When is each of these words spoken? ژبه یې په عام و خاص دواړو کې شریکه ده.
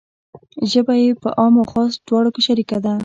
ژبه 0.71 0.93
یې 1.03 1.09
په 1.23 1.29
عام 1.39 1.53
و 1.57 1.65
خاص 1.71 1.93
دواړو 2.07 2.33
کې 2.35 2.41
شریکه 2.47 2.77
ده. 2.85 2.93